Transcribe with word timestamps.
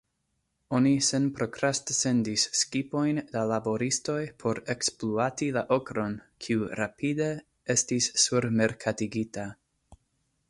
Oni 0.75 0.91
senprokraste 1.07 1.95
sendis 1.97 2.45
skipojn 2.59 3.19
da 3.35 3.43
laboristoj 3.51 4.17
por 4.43 4.61
ekspluati 4.75 5.49
la 5.59 5.63
okron, 5.77 6.15
kiu 6.45 6.69
rapide 6.81 7.29
estis 7.75 8.09
surmerkatigita. 8.23 9.45